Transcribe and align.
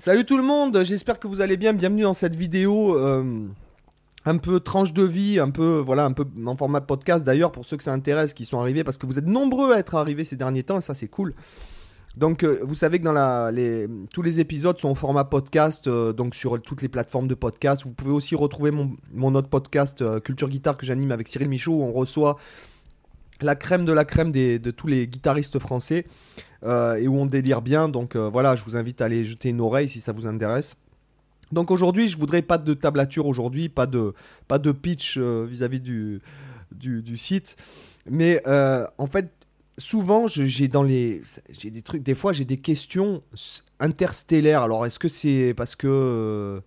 Salut 0.00 0.24
tout 0.24 0.38
le 0.38 0.42
monde, 0.42 0.82
j'espère 0.82 1.20
que 1.20 1.28
vous 1.28 1.42
allez 1.42 1.58
bien. 1.58 1.74
Bienvenue 1.74 2.04
dans 2.04 2.14
cette 2.14 2.34
vidéo 2.34 2.96
euh, 2.96 3.46
un 4.24 4.38
peu 4.38 4.58
tranche 4.58 4.94
de 4.94 5.02
vie, 5.02 5.38
un 5.38 5.50
peu 5.50 5.76
voilà, 5.84 6.06
un 6.06 6.12
peu 6.12 6.24
en 6.46 6.56
format 6.56 6.80
podcast 6.80 7.22
d'ailleurs 7.22 7.52
pour 7.52 7.66
ceux 7.66 7.76
que 7.76 7.82
ça 7.82 7.92
intéresse 7.92 8.32
qui 8.32 8.46
sont 8.46 8.58
arrivés 8.58 8.82
parce 8.82 8.96
que 8.96 9.04
vous 9.04 9.18
êtes 9.18 9.26
nombreux 9.26 9.74
à 9.74 9.78
être 9.78 9.96
arrivés 9.96 10.24
ces 10.24 10.36
derniers 10.36 10.62
temps 10.62 10.78
et 10.78 10.80
ça 10.80 10.94
c'est 10.94 11.08
cool. 11.08 11.34
Donc 12.16 12.44
euh, 12.44 12.60
vous 12.62 12.74
savez 12.74 12.98
que 12.98 13.04
dans 13.04 14.06
tous 14.10 14.22
les 14.22 14.40
épisodes 14.40 14.78
sont 14.78 14.88
en 14.88 14.94
format 14.94 15.24
podcast 15.24 15.86
euh, 15.86 16.14
donc 16.14 16.34
sur 16.34 16.62
toutes 16.62 16.80
les 16.80 16.88
plateformes 16.88 17.28
de 17.28 17.34
podcast. 17.34 17.82
Vous 17.84 17.92
pouvez 17.92 18.12
aussi 18.12 18.34
retrouver 18.34 18.70
mon, 18.70 18.96
mon 19.12 19.34
autre 19.34 19.50
podcast 19.50 20.02
Culture 20.22 20.48
Guitare 20.48 20.78
que 20.78 20.86
j'anime 20.86 21.12
avec 21.12 21.28
Cyril 21.28 21.50
Michaud 21.50 21.74
où 21.74 21.82
on 21.82 21.92
reçoit 21.92 22.38
la 23.42 23.56
crème 23.56 23.84
de 23.84 23.92
la 23.92 24.04
crème 24.04 24.32
de 24.32 24.70
tous 24.70 24.86
les 24.86 25.06
guitaristes 25.06 25.58
français 25.58 26.06
euh, 26.62 26.96
et 26.96 27.08
où 27.08 27.16
on 27.16 27.26
délire 27.26 27.62
bien. 27.62 27.88
Donc 27.88 28.16
euh, 28.16 28.28
voilà, 28.28 28.56
je 28.56 28.64
vous 28.64 28.76
invite 28.76 29.00
à 29.00 29.06
aller 29.06 29.24
jeter 29.24 29.48
une 29.48 29.60
oreille 29.60 29.88
si 29.88 30.00
ça 30.00 30.12
vous 30.12 30.26
intéresse. 30.26 30.76
Donc 31.52 31.70
aujourd'hui, 31.70 32.08
je 32.08 32.16
voudrais 32.16 32.42
pas 32.42 32.58
de 32.58 32.74
tablature 32.74 33.26
aujourd'hui, 33.26 33.68
pas 33.68 33.86
de, 33.86 34.14
pas 34.46 34.58
de 34.58 34.70
pitch 34.70 35.16
euh, 35.16 35.46
vis-à-vis 35.48 35.80
du, 35.80 36.20
du, 36.72 37.16
site. 37.16 37.56
Mais 38.08 38.42
en 38.46 39.06
fait, 39.06 39.30
souvent, 39.78 40.26
j'ai 40.28 40.68
dans 40.68 40.82
les, 40.82 41.22
j'ai 41.50 41.70
des 41.70 41.82
trucs, 41.82 42.02
des 42.02 42.14
fois, 42.14 42.32
j'ai 42.32 42.44
des 42.44 42.58
questions 42.58 43.22
interstellaires. 43.80 44.62
Alors, 44.62 44.86
est-ce 44.86 44.98
que 44.98 45.08
c'est 45.08 45.54
parce 45.56 45.74
que 45.74 46.62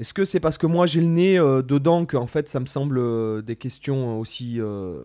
est-ce 0.00 0.14
que 0.14 0.24
c'est 0.24 0.40
parce 0.40 0.56
que 0.56 0.66
moi 0.66 0.86
j'ai 0.86 1.02
le 1.02 1.08
nez 1.08 1.38
euh, 1.38 1.60
dedans 1.60 2.06
que 2.06 2.16
en 2.16 2.26
fait 2.26 2.48
ça 2.48 2.58
me 2.58 2.64
semble 2.64 2.98
euh, 2.98 3.42
des 3.42 3.54
questions 3.54 4.18
aussi. 4.18 4.58
Euh, 4.58 5.04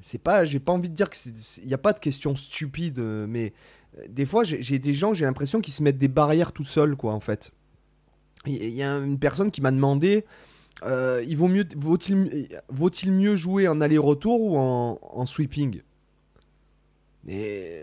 c'est 0.00 0.22
pas, 0.22 0.44
j'ai 0.44 0.60
pas 0.60 0.70
envie 0.70 0.88
de 0.88 0.94
dire 0.94 1.10
qu'il 1.10 1.32
n'y 1.66 1.74
a 1.74 1.78
pas 1.78 1.92
de 1.92 1.98
questions 1.98 2.36
stupides, 2.36 3.00
mais 3.00 3.52
des 4.08 4.24
fois 4.24 4.44
j'ai 4.44 4.78
des 4.78 4.94
gens, 4.94 5.14
j'ai 5.14 5.24
l'impression 5.24 5.60
qu'ils 5.60 5.74
se 5.74 5.82
mettent 5.82 5.98
des 5.98 6.06
barrières 6.06 6.52
tout 6.52 6.64
seuls, 6.64 6.94
quoi, 6.94 7.12
en 7.12 7.18
fait. 7.18 7.50
Il 8.46 8.70
y, 8.70 8.84
a 8.84 8.92
une 8.98 9.18
personne 9.18 9.50
qui 9.50 9.60
m'a 9.60 9.72
demandé, 9.72 10.24
il 10.84 11.36
vaut-il, 11.36 13.10
mieux 13.10 13.34
jouer 13.34 13.66
en 13.66 13.80
aller-retour 13.80 14.40
ou 14.40 14.56
en, 14.56 15.00
en 15.02 15.26
sweeping? 15.26 15.80
Et 17.26 17.80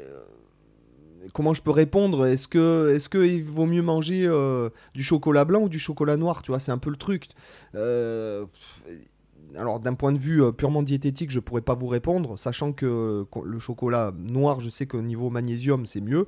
comment 1.31 1.53
je 1.53 1.61
peux 1.61 1.71
répondre? 1.71 2.25
Est-ce 2.25 2.47
que 2.47 2.91
est-ce 2.93 3.09
que 3.09 3.25
il 3.25 3.43
vaut 3.43 3.66
mieux 3.66 3.81
manger 3.81 4.25
euh, 4.27 4.69
du 4.93 5.03
chocolat 5.03 5.45
blanc 5.45 5.63
ou 5.63 5.69
du 5.69 5.80
chocolat 5.80 6.17
noir? 6.17 6.41
Tu 6.41 6.52
vois, 6.52 6.59
c'est 6.59 6.71
un 6.71 6.77
peu 6.77 6.89
le 6.89 6.97
truc. 6.97 7.27
Euh, 7.75 8.45
alors 9.55 9.80
d'un 9.80 9.93
point 9.93 10.11
de 10.11 10.17
vue 10.17 10.43
euh, 10.43 10.52
purement 10.52 10.83
diététique, 10.83 11.31
je 11.31 11.39
pourrais 11.39 11.61
pas 11.61 11.75
vous 11.75 11.88
répondre, 11.88 12.38
sachant 12.38 12.73
que 12.73 13.25
le 13.43 13.59
chocolat 13.59 14.11
noir, 14.17 14.59
je 14.59 14.69
sais 14.69 14.85
qu'au 14.85 15.02
niveau 15.02 15.30
magnésium, 15.30 15.85
c'est 15.85 16.02
mieux 16.02 16.27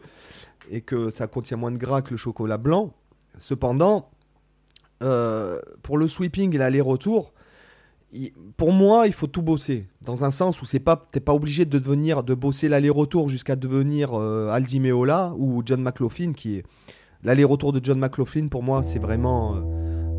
et 0.72 0.82
que 0.82 1.10
ça 1.10 1.28
contient 1.28 1.58
moins 1.58 1.72
de 1.72 1.78
gras 1.78 2.02
que 2.02 2.12
le 2.12 2.18
chocolat 2.18 2.58
blanc. 2.58 2.94
Cependant, 3.40 4.10
pour 5.00 5.98
le 5.98 6.08
sweeping 6.08 6.56
et 6.56 6.58
l'aller-retour, 6.58 7.34
pour 8.58 8.72
moi, 8.72 9.08
il 9.08 9.14
faut 9.14 9.28
tout 9.28 9.42
bosser. 9.42 9.88
Dans 10.02 10.24
un 10.24 10.32
sens 10.32 10.62
où 10.62 10.66
c'est 10.66 10.80
pas, 10.80 11.08
t'es 11.12 11.20
pas 11.20 11.34
obligé 11.34 11.66
de 11.66 11.78
devenir, 11.78 12.24
de 12.24 12.34
bosser 12.34 12.70
l'aller-retour 12.70 13.30
jusqu'à 13.30 13.56
devenir 13.56 14.14
euh, 14.14 14.50
Aldi 14.50 14.80
Meola 14.80 15.34
ou 15.38 15.62
John 15.66 15.82
McLaughlin, 15.82 16.34
qui 16.34 16.64
l'aller-retour 17.24 17.74
de 17.74 17.84
John 17.84 18.00
McLaughlin. 18.00 18.48
Pour 18.48 18.64
moi, 18.64 18.84
c'est 18.84 19.00
vraiment, 19.00 19.56
euh, 19.56 19.62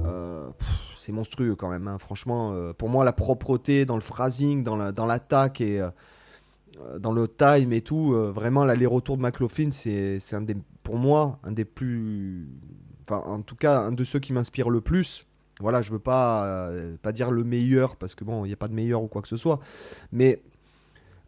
euh, 0.05 0.49
c'est 0.97 1.13
monstrueux 1.13 1.55
quand 1.55 1.71
même. 1.71 1.89
Hein. 1.89 1.99
Franchement, 1.99 2.55
pour 2.77 2.89
moi, 2.89 3.05
la 3.05 3.13
propreté 3.13 3.87
dans 3.87 3.97
le 3.97 4.03
phrasing, 4.03 4.63
dans 4.63 4.77
la, 4.77 4.93
dans 4.93 5.07
l'attaque 5.07 5.61
et 5.61 5.83
dans 6.99 7.13
le 7.13 7.29
time 7.29 7.73
et 7.73 7.81
tout, 7.81 8.13
vraiment 8.13 8.65
l'aller-retour 8.65 9.17
de 9.17 9.23
McLaughlin, 9.23 9.71
c'est, 9.71 10.21
c'est 10.21 10.37
un 10.37 10.43
des, 10.43 10.57
pour 10.83 10.97
moi, 10.97 11.39
un 11.45 11.53
des 11.53 11.65
plus, 11.65 12.49
enfin, 13.09 13.23
en 13.27 13.41
tout 13.41 13.57
cas, 13.57 13.79
un 13.79 13.93
de 13.93 14.05
ceux 14.05 14.19
qui 14.19 14.33
m'inspire 14.33 14.69
le 14.69 14.81
plus. 14.81 15.27
Voilà, 15.61 15.81
je 15.83 15.91
veux 15.91 15.99
pas, 15.99 16.47
euh, 16.47 16.97
pas 17.01 17.13
dire 17.13 17.31
le 17.31 17.43
meilleur, 17.43 17.97
parce 17.97 18.15
que 18.15 18.25
bon, 18.25 18.45
il 18.45 18.49
n'y 18.49 18.55
a 18.55 18.59
pas 18.59 18.69
de 18.69 18.75
meilleur 18.75 19.03
ou 19.03 19.09
quoi 19.09 19.23
que 19.23 19.29
ce 19.29 19.37
soit. 19.37 19.61
Mais 20.13 20.43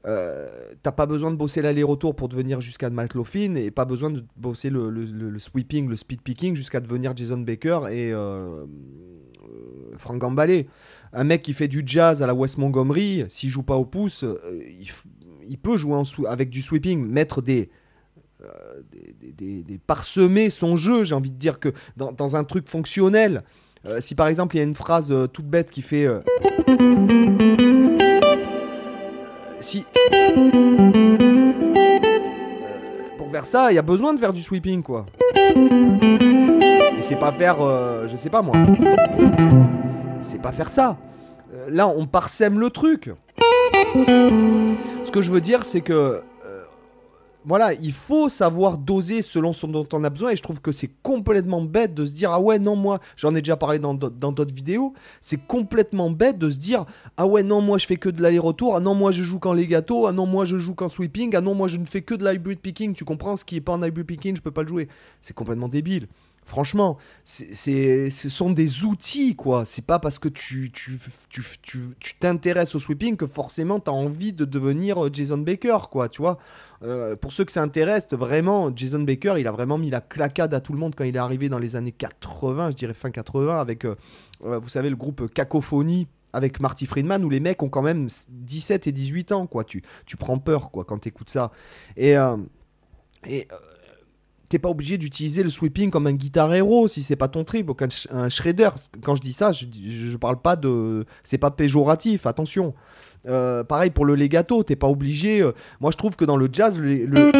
euh, 0.06 0.48
t'as 0.82 0.92
pas 0.92 1.06
besoin 1.06 1.30
de 1.30 1.36
bosser 1.36 1.62
l'aller-retour 1.62 2.14
pour 2.14 2.28
devenir 2.28 2.60
jusqu'à 2.60 2.90
Matt 2.90 3.14
Laughlin 3.14 3.54
et 3.54 3.70
pas 3.70 3.86
besoin 3.86 4.10
de 4.10 4.24
bosser 4.36 4.70
le, 4.70 5.38
sweeping, 5.38 5.88
le 5.88 5.96
speed 5.96 6.20
picking 6.20 6.54
jusqu'à 6.54 6.80
devenir 6.80 7.16
Jason 7.16 7.38
Baker 7.38 7.80
et 7.90 8.12
euh, 8.12 8.66
Frank 9.96 10.18
Gambale. 10.18 10.66
Un 11.14 11.24
mec 11.24 11.40
qui 11.40 11.54
fait 11.54 11.68
du 11.68 11.82
jazz 11.86 12.22
à 12.22 12.26
la 12.26 12.34
West 12.34 12.58
Montgomery, 12.58 13.24
s'il 13.28 13.48
joue 13.48 13.62
pas 13.62 13.76
au 13.76 13.86
pouce, 13.86 14.26
il, 15.48 15.56
peut 15.56 15.78
jouer 15.78 16.02
avec 16.26 16.50
du 16.50 16.60
sweeping, 16.60 17.02
mettre 17.06 17.40
des, 17.40 17.70
des, 19.38 19.80
parsemer 19.86 20.50
son 20.50 20.76
jeu, 20.76 21.04
j'ai 21.04 21.14
envie 21.14 21.30
de 21.30 21.38
dire 21.38 21.58
que 21.58 21.70
dans, 21.96 22.12
dans 22.12 22.36
un 22.36 22.44
truc 22.44 22.68
fonctionnel, 22.68 23.42
euh, 23.86 24.00
si 24.00 24.14
par 24.14 24.28
exemple 24.28 24.56
il 24.56 24.58
y 24.58 24.60
a 24.60 24.64
une 24.64 24.74
phrase 24.74 25.12
euh, 25.12 25.26
toute 25.26 25.46
bête 25.46 25.70
qui 25.70 25.82
fait. 25.82 26.06
Euh, 26.06 26.20
si. 29.60 29.84
pour 33.16 33.30
faire 33.30 33.46
ça, 33.46 33.70
il 33.70 33.74
y 33.74 33.78
a 33.78 33.82
besoin 33.82 34.14
de 34.14 34.18
faire 34.18 34.32
du 34.32 34.42
sweeping 34.42 34.82
quoi. 34.82 35.06
Et 35.36 37.02
c'est 37.02 37.16
pas 37.16 37.32
faire. 37.32 37.58
je 38.08 38.16
sais 38.16 38.30
pas 38.30 38.42
moi. 38.42 38.56
C'est 40.20 40.42
pas 40.42 40.52
faire 40.52 40.68
ça. 40.68 40.96
là, 41.68 41.88
on 41.88 42.06
parsème 42.06 42.58
le 42.58 42.70
truc. 42.70 43.10
Ce 43.94 45.10
que 45.10 45.22
je 45.22 45.30
veux 45.30 45.40
dire, 45.40 45.64
c'est 45.64 45.80
que 45.80 46.22
voilà, 47.44 47.72
il 47.74 47.92
faut 47.92 48.28
savoir 48.28 48.78
doser 48.78 49.22
selon 49.22 49.52
ce 49.52 49.66
dont 49.66 49.86
on 49.92 50.04
a 50.04 50.10
besoin. 50.10 50.30
Et 50.30 50.36
je 50.36 50.42
trouve 50.42 50.60
que 50.60 50.72
c'est 50.72 50.90
complètement 51.02 51.62
bête 51.62 51.94
de 51.94 52.04
se 52.04 52.12
dire 52.12 52.32
Ah 52.32 52.40
ouais, 52.40 52.58
non, 52.58 52.76
moi, 52.76 53.00
j'en 53.16 53.34
ai 53.34 53.40
déjà 53.40 53.56
parlé 53.56 53.78
dans 53.78 53.94
d'autres 53.94 54.54
vidéos. 54.54 54.92
C'est 55.20 55.46
complètement 55.46 56.10
bête 56.10 56.38
de 56.38 56.50
se 56.50 56.58
dire 56.58 56.84
Ah 57.16 57.26
ouais, 57.26 57.42
non, 57.42 57.60
moi, 57.60 57.78
je 57.78 57.86
fais 57.86 57.96
que 57.96 58.08
de 58.08 58.20
l'aller-retour. 58.22 58.76
Ah 58.76 58.80
non, 58.80 58.94
moi, 58.94 59.12
je 59.12 59.22
joue 59.22 59.38
qu'en 59.38 59.52
legato. 59.52 60.06
Ah 60.06 60.12
non, 60.12 60.26
moi, 60.26 60.44
je 60.44 60.58
joue 60.58 60.74
qu'en 60.74 60.88
sweeping. 60.88 61.34
Ah 61.36 61.40
non, 61.40 61.54
moi, 61.54 61.68
je 61.68 61.76
ne 61.76 61.84
fais 61.84 62.02
que 62.02 62.14
de 62.14 62.28
l'hybrid 62.28 62.58
picking. 62.58 62.92
Tu 62.94 63.04
comprends 63.04 63.36
Ce 63.36 63.44
qui 63.44 63.56
est 63.56 63.60
pas 63.60 63.72
en 63.72 63.82
hybrid 63.82 64.06
picking, 64.06 64.36
je 64.36 64.42
peux 64.42 64.50
pas 64.50 64.62
le 64.62 64.68
jouer. 64.68 64.88
C'est 65.20 65.34
complètement 65.34 65.68
débile. 65.68 66.08
Franchement, 66.48 66.96
ce 67.24 68.08
sont 68.08 68.50
des 68.50 68.82
outils, 68.84 69.36
quoi. 69.36 69.66
C'est 69.66 69.84
pas 69.84 69.98
parce 69.98 70.18
que 70.18 70.30
tu, 70.30 70.72
t'intéresses 72.20 72.74
au 72.74 72.80
sweeping 72.80 73.18
que 73.18 73.26
forcément 73.26 73.80
tu 73.80 73.90
as 73.90 73.92
envie 73.92 74.32
de 74.32 74.46
devenir 74.46 75.04
euh, 75.04 75.10
Jason 75.12 75.36
Baker, 75.36 75.76
quoi, 75.90 76.08
tu 76.08 76.22
vois. 76.22 76.38
Euh, 76.82 77.16
pour 77.16 77.32
ceux 77.32 77.44
que 77.44 77.52
ça 77.52 77.62
intéresse, 77.62 78.06
vraiment, 78.12 78.74
Jason 78.74 79.00
Baker, 79.00 79.34
il 79.36 79.46
a 79.46 79.52
vraiment 79.52 79.76
mis 79.76 79.90
la 79.90 80.00
claquade 80.00 80.54
à 80.54 80.60
tout 80.60 80.72
le 80.72 80.78
monde 80.78 80.94
quand 80.94 81.04
il 81.04 81.14
est 81.14 81.18
arrivé 81.18 81.50
dans 81.50 81.58
les 81.58 81.76
années 81.76 81.92
80, 81.92 82.70
je 82.70 82.76
dirais 82.76 82.94
fin 82.94 83.10
80, 83.10 83.60
avec, 83.60 83.84
euh, 83.84 83.94
vous 84.40 84.70
savez, 84.70 84.88
le 84.88 84.96
groupe 84.96 85.30
Cacophonie 85.30 86.06
avec 86.32 86.60
Marty 86.60 86.86
Friedman 86.86 87.22
où 87.24 87.28
les 87.28 87.40
mecs 87.40 87.62
ont 87.62 87.68
quand 87.68 87.82
même 87.82 88.08
17 88.30 88.86
et 88.86 88.92
18 88.92 89.32
ans, 89.32 89.46
quoi. 89.46 89.64
Tu, 89.64 89.82
prends 90.18 90.38
peur, 90.38 90.70
quoi, 90.70 90.86
quand 90.86 91.00
tu 91.00 91.08
écoutes 91.10 91.28
ça. 91.28 91.52
Et. 91.98 92.14
et 93.26 93.46
t'es 94.48 94.58
pas 94.58 94.68
obligé 94.68 94.98
d'utiliser 94.98 95.42
le 95.42 95.50
sweeping 95.50 95.90
comme 95.90 96.06
un 96.06 96.12
guitar 96.12 96.52
héros 96.54 96.88
si 96.88 97.02
c'est 97.02 97.16
pas 97.16 97.28
ton 97.28 97.44
trip, 97.44 97.70
un, 98.10 98.28
shredder. 98.28 98.70
Quand 99.02 99.14
je 99.14 99.22
dis 99.22 99.32
ça, 99.32 99.52
je, 99.52 99.66
je, 99.66 100.16
parle 100.16 100.40
pas 100.40 100.56
de. 100.56 101.04
C'est 101.22 101.38
pas 101.38 101.50
péjoratif, 101.50 102.26
attention. 102.26 102.74
Euh, 103.26 103.64
pareil 103.64 103.90
pour 103.90 104.06
le 104.06 104.14
legato, 104.14 104.62
t'es 104.62 104.76
pas 104.76 104.88
obligé. 104.88 105.42
Euh, 105.42 105.52
moi, 105.80 105.90
je 105.90 105.96
trouve 105.96 106.16
que 106.16 106.24
dans 106.24 106.36
le 106.36 106.48
jazz, 106.52 106.78
le... 106.78 107.32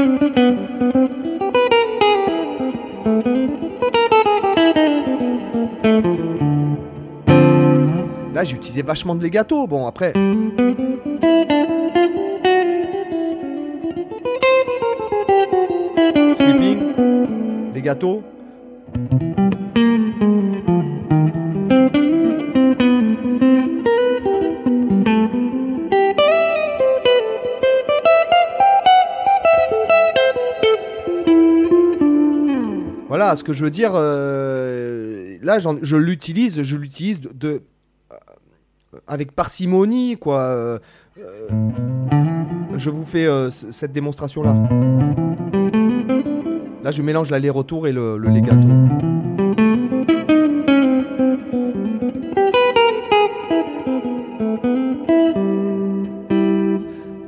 Là, 8.35 8.45
j'ai 8.45 8.55
utilisé 8.55 8.83
vachement 8.83 9.15
de 9.15 9.23
legato. 9.23 9.67
Bon, 9.67 9.87
après. 9.87 10.13
Voilà, 33.09 33.35
ce 33.37 33.43
que 33.43 33.53
je 33.53 33.65
veux 33.65 33.71
dire, 33.71 33.93
euh, 33.95 35.39
là, 35.43 35.59
je 35.59 35.97
l'utilise, 35.97 36.63
je 36.63 36.77
l'utilise 36.77 37.21
de, 37.21 37.63
euh, 38.13 38.17
avec 39.07 39.33
parcimonie, 39.33 40.17
quoi. 40.17 40.41
Euh, 40.41 40.79
je 42.77 42.91
vous 42.91 43.03
fais 43.03 43.27
cette 43.51 43.93
démonstration-là. 43.93 44.55
Là, 46.89 46.93
je 46.93 47.03
mélange 47.03 47.31
l'aller-retour 47.31 47.87
et 47.87 47.93
le, 47.93 48.17
le 48.17 48.31
legato. 48.31 48.67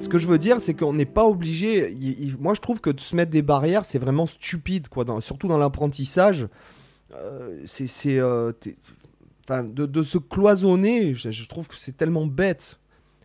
Ce 0.01 0.09
que 0.09 0.17
je 0.17 0.27
veux 0.27 0.39
dire, 0.39 0.62
c'est 0.62 0.73
qu'on 0.73 0.95
n'est 0.95 1.05
pas 1.05 1.27
obligé. 1.27 1.95
moi, 2.39 2.55
je 2.55 2.62
trouve 2.62 2.81
que 2.81 2.89
de 2.89 3.01
se 3.01 3.15
mettre 3.15 3.31
des 3.31 3.43
barrières, 3.43 3.85
c'est 3.85 3.99
vraiment 3.99 4.25
stupide, 4.25 4.89
quoi. 4.89 5.05
surtout 5.21 5.47
dans 5.47 5.59
l'apprentissage. 5.59 6.49
Euh, 7.15 7.61
c'est. 7.67 8.19
Euh, 8.19 8.53
de, 9.47 10.03
se 10.03 10.17
cloisonner, 10.17 11.12
je, 11.12 11.47
trouve 11.47 11.69
que 11.69 11.75
c'est 11.77 11.99
tellement 11.99 12.25
bête. 12.25 12.79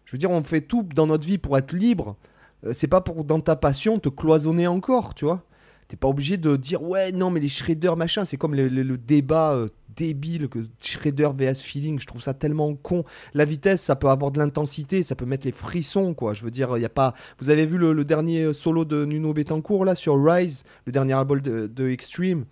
Je 0.04 0.12
veux 0.12 0.18
dire, 0.18 0.32
on 0.32 0.44
fait 0.44 0.60
tout 0.60 0.84
dans 0.84 1.08
notre 1.08 1.26
vie 1.26 1.38
pour 1.38 1.58
être 1.58 1.72
libre. 1.72 2.18
Euh, 2.66 2.74
c'est 2.76 2.90
pas 2.90 3.00
pour, 3.00 3.24
dans 3.24 3.40
ta 3.40 3.56
passion, 3.56 4.00
te 4.00 4.10
cloisonner 4.10 4.68
encore, 4.68 5.16
tu 5.16 5.24
vois. 5.24 5.42
T'es 5.88 5.98
pas 5.98 6.08
obligé 6.08 6.38
de 6.38 6.56
dire, 6.56 6.82
ouais, 6.82 7.12
non, 7.12 7.30
mais 7.30 7.40
les 7.40 7.50
shredders, 7.50 7.96
machin. 7.96 8.26
C'est 8.26 8.38
comme 8.38 8.56
le, 8.56 8.98
débat 8.98 9.66
débile 9.96 10.50
que 10.50 10.60
Shredder 10.82 11.30
vs 11.36 11.62
Feeling, 11.62 12.00
je 12.00 12.06
trouve 12.06 12.22
ça 12.22 12.34
tellement 12.34 12.76
con. 12.76 13.04
La 13.34 13.46
vitesse, 13.46 13.82
ça 13.82 13.96
peut 13.96 14.10
avoir 14.10 14.32
de 14.32 14.40
l'intensité, 14.40 15.04
ça 15.04 15.16
peut 15.16 15.26
mettre 15.26 15.46
les 15.46 15.52
frissons, 15.52 16.14
quoi. 16.14 16.34
Je 16.34 16.44
veux 16.44 16.52
dire, 16.52 16.78
il 16.78 16.82
y 16.82 16.86
a 16.86 16.90
pas. 16.90 17.14
Vous 17.40 17.50
avez 17.50 17.66
vu 17.66 17.78
le, 17.78 18.04
dernier 18.04 18.54
solo 18.54 18.86
de 18.86 19.06
Nuno 19.06 19.34
Betancourt 19.34 19.86
là 19.86 19.96
sur 19.96 20.24
Rise, 20.24 20.64
le 20.86 20.92
dernier 20.92 21.14
album 21.14 21.40
de, 21.40 21.90
Extreme? 21.90 22.46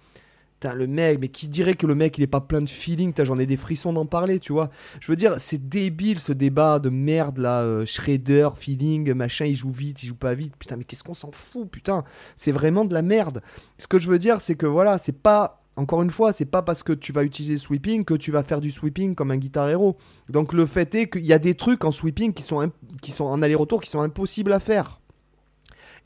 Le 0.74 0.88
mec, 0.88 1.20
mais 1.20 1.28
qui 1.28 1.48
dirait 1.48 1.74
que 1.74 1.86
le 1.86 1.96
mec 1.96 2.18
il 2.18 2.24
est 2.24 2.28
pas 2.28 2.42
plein 2.42 2.62
de 2.62 2.70
feeling 2.70 3.14
J'en 3.24 3.40
ai 3.40 3.46
des 3.46 3.58
frissons 3.58 3.94
d'en 3.94 4.06
parler, 4.06 4.40
tu 4.40 4.54
vois. 4.54 4.70
Je 5.00 5.12
veux 5.12 5.16
dire, 5.16 5.36
c'est 5.40 5.70
débile 5.70 6.20
ce 6.20 6.32
débat 6.32 6.80
de 6.80 6.90
merde 6.90 7.38
là. 7.38 7.62
Euh, 7.64 7.86
Shredder, 7.86 8.50
feeling, 8.56 9.14
machin, 9.14 9.46
il 9.46 9.56
joue 9.56 9.72
vite, 9.72 10.04
il 10.04 10.08
joue 10.08 10.16
pas 10.16 10.34
vite. 10.34 10.56
Putain, 10.58 10.78
mais 10.78 10.84
qu'est-ce 10.84 11.04
qu'on 11.04 11.14
s'en 11.14 11.32
fout, 11.32 11.70
putain. 11.70 12.04
C'est 12.36 12.52
vraiment 12.52 12.86
de 12.86 12.94
la 12.94 13.02
merde. 13.02 13.42
Ce 13.78 13.88
que 13.88 14.00
je 14.00 14.10
veux 14.10 14.20
dire, 14.20 14.42
c'est 14.42 14.56
que 14.56 14.66
voilà, 14.66 14.98
c'est 14.98 15.18
pas 15.18 15.64
encore 15.76 16.04
une 16.04 16.12
fois, 16.12 16.34
c'est 16.34 16.46
pas 16.46 16.62
parce 16.62 16.84
que 16.84 16.94
tu 16.94 17.12
vas 17.12 17.24
utiliser 17.24 17.58
sweeping 17.58 18.06
que 18.06 18.14
tu 18.14 18.32
vas 18.32 18.44
faire 18.44 18.62
du 18.62 18.70
sweeping 18.70 19.16
comme 19.16 19.32
un 19.32 19.38
guitar 19.38 19.70
héros. 19.70 19.98
Donc 20.30 20.54
le 20.54 20.66
fait 20.66 20.94
est 20.96 21.10
qu'il 21.10 21.26
y 21.26 21.34
a 21.34 21.40
des 21.40 21.56
trucs 21.56 21.84
en 21.84 21.92
sweeping 21.92 22.34
qui 22.34 22.44
sont, 22.44 22.72
qui 23.02 23.12
sont 23.12 23.26
en 23.26 23.42
aller-retour 23.42 23.82
qui 23.82 23.90
sont 23.90 24.02
impossibles 24.02 24.54
à 24.54 24.60
faire. 24.60 25.02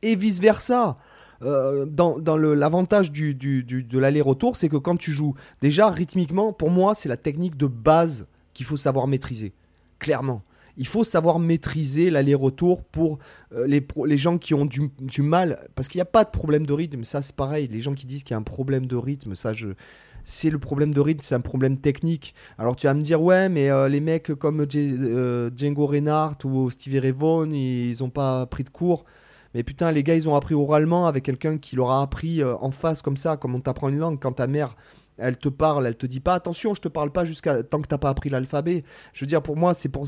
Et 0.01 0.15
vice 0.15 0.39
versa. 0.39 0.97
Euh, 1.43 1.85
dans, 1.85 2.37
l'avantage 2.37 3.11
du, 3.11 3.33
de 3.33 3.99
l'aller-retour, 3.99 4.55
c'est 4.55 4.69
que 4.69 4.77
quand 4.77 4.97
tu 4.97 5.11
joues, 5.11 5.35
déjà 5.61 5.89
rythmiquement, 5.89 6.53
pour 6.53 6.71
moi, 6.71 6.95
c'est 6.95 7.09
la 7.09 7.17
technique 7.17 7.57
de 7.57 7.67
base 7.67 8.27
qu'il 8.53 8.65
faut 8.65 8.77
savoir 8.77 9.07
maîtriser. 9.07 9.53
Clairement 9.99 10.41
il 10.77 10.87
faut 10.87 11.03
savoir 11.03 11.39
maîtriser 11.39 12.09
l'aller-retour 12.09 12.83
pour 12.83 13.19
euh, 13.53 13.67
les, 13.67 14.17
gens 14.17 14.37
qui 14.37 14.53
ont 14.53 14.65
du, 14.65 15.21
mal, 15.21 15.67
parce 15.75 15.87
qu'il 15.87 15.97
n'y 15.97 16.03
a 16.03 16.05
pas 16.05 16.23
de 16.23 16.29
problème 16.29 16.65
de 16.65 16.73
rythme, 16.73 17.03
ça 17.03 17.21
c'est 17.21 17.35
pareil, 17.35 17.67
les 17.67 17.81
gens 17.81 17.93
qui 17.93 18.05
disent 18.05 18.23
qu'il 18.23 18.31
y 18.31 18.35
a 18.35 18.37
un 18.37 18.43
problème 18.43 18.85
de 18.85 18.95
rythme, 18.95 19.35
ça. 19.35 19.53
C'est 20.29 20.49
le 20.49 20.59
problème 20.59 20.93
de 20.93 20.99
rythme, 20.99 21.21
c'est 21.23 21.35
un 21.35 21.41
problème 21.41 21.77
technique. 21.77 22.35
Alors 22.57 22.75
tu 22.75 22.85
vas 22.85 22.93
me 22.93 23.01
dire, 23.01 23.21
ouais, 23.21 23.47
mais 23.47 23.69
euh, 23.69 23.87
les 23.87 24.01
mecs 24.01 24.33
comme 24.35 24.65
Django 24.69 25.87
Reinhardt 25.87 26.43
ou 26.43 26.69
Stevie 26.69 26.99
Ray 26.99 27.11
Vaughan, 27.11 27.49
ils 27.51 27.95
n'ont 28.01 28.09
pas 28.09 28.45
pris 28.45 28.65
de 28.65 28.69
cours. 28.69 29.05
Mais 29.57 29.63
putain, 29.63 29.91
les 29.91 30.03
gars, 30.03 30.13
ils 30.13 30.29
ont 30.29 30.35
appris 30.35 30.53
oralement 30.53 31.07
avec 31.07 31.23
quelqu'un 31.23 31.57
qui 31.57 31.75
leur 31.75 31.89
a 31.89 32.03
appris 32.03 32.43
en 32.43 32.69
face 32.69 33.01
comme 33.01 33.17
ça, 33.17 33.37
comme 33.37 33.55
on 33.55 33.59
t'apprend 33.59 33.89
une 33.89 33.97
langue. 33.97 34.19
Quand 34.21 34.33
ta 34.33 34.45
mère, 34.45 34.75
elle 35.17 35.35
te 35.35 35.49
parle, 35.49 35.87
elle 35.87 35.95
te 35.95 36.05
dit 36.05 36.19
pas 36.19 36.35
attention, 36.35 36.75
je 36.75 36.81
te 36.81 36.87
parle 36.87 37.09
pas 37.09 37.25
jusqu'à 37.25 37.63
tant 37.63 37.81
que 37.81 37.87
t'as 37.87 37.97
pas 37.97 38.09
appris 38.09 38.29
l'alphabet. 38.29 38.83
Je 39.13 39.21
veux 39.21 39.27
dire, 39.27 39.41
pour 39.41 39.57
moi, 39.57 39.73
c'est 39.73 39.89
pour 39.89 40.07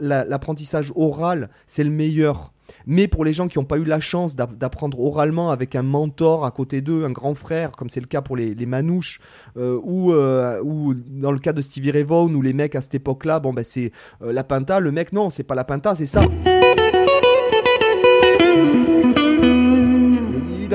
l'apprentissage 0.00 0.92
oral, 0.96 1.48
c'est 1.68 1.84
le 1.84 1.90
meilleur. 1.90 2.52
Mais 2.86 3.06
pour 3.06 3.24
les 3.24 3.32
gens 3.32 3.46
qui 3.46 3.56
n'ont 3.56 3.64
pas 3.64 3.76
eu 3.76 3.84
la 3.84 4.00
chance 4.00 4.34
d'apprendre 4.34 4.98
oralement 4.98 5.52
avec 5.52 5.76
un 5.76 5.84
mentor 5.84 6.44
à 6.44 6.50
côté 6.50 6.80
d'eux, 6.80 7.04
un 7.04 7.12
grand 7.12 7.34
frère, 7.34 7.70
comme 7.70 7.88
c'est 7.88 8.00
le 8.00 8.08
cas 8.08 8.20
pour 8.20 8.36
les, 8.36 8.66
manouches, 8.66 9.20
euh, 9.56 9.78
ou, 9.84 10.12
euh, 10.12 10.60
ou 10.64 10.92
dans 10.94 11.30
le 11.30 11.38
cas 11.38 11.52
de 11.52 11.62
Stevie 11.62 11.92
Ray 11.92 12.02
Vaughan, 12.02 12.34
où 12.34 12.42
les 12.42 12.52
mecs 12.52 12.74
à 12.74 12.80
cette 12.80 12.96
époque-là, 12.96 13.38
bon 13.38 13.52
ben 13.52 13.64
c'est 13.64 13.92
euh, 14.22 14.32
la 14.32 14.42
pinta, 14.42 14.80
le 14.80 14.90
mec 14.90 15.12
non, 15.12 15.30
c'est 15.30 15.44
pas 15.44 15.54
la 15.54 15.62
pinta, 15.62 15.94
c'est 15.94 16.06
ça. 16.06 16.24